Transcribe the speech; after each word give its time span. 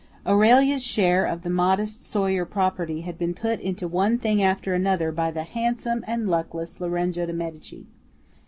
Aurelia's 0.25 0.81
share 0.83 1.25
of 1.27 1.43
the 1.43 1.49
modest 1.51 2.09
Sawyer 2.09 2.43
property 2.43 3.01
had 3.01 3.19
been 3.19 3.35
put 3.35 3.59
into 3.59 3.87
one 3.87 4.17
thing 4.17 4.41
after 4.41 4.73
another 4.73 5.11
by 5.11 5.29
the 5.29 5.43
handsome 5.43 6.03
and 6.07 6.27
luckless 6.27 6.81
Lorenzo 6.81 7.27
de 7.27 7.33
Medici. 7.33 7.85